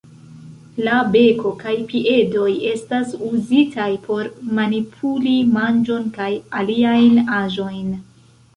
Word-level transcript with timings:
La 0.85 0.93
beko 1.15 1.51
kaj 1.63 1.73
piedoj 1.91 2.47
estas 2.71 3.13
uzitaj 3.29 3.87
por 4.07 4.31
manipuli 4.61 5.37
manĝon 5.59 6.11
kaj 6.19 6.33
aliajn 6.63 7.25
aĵojn. 7.41 7.97